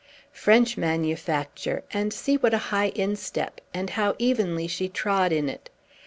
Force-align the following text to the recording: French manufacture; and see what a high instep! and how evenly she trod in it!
French 0.33 0.77
manufacture; 0.77 1.83
and 1.93 2.11
see 2.11 2.35
what 2.35 2.55
a 2.55 2.71
high 2.73 2.91
instep! 2.95 3.61
and 3.71 3.91
how 3.91 4.15
evenly 4.17 4.65
she 4.65 4.89
trod 4.89 5.31
in 5.31 5.47
it! 5.47 5.69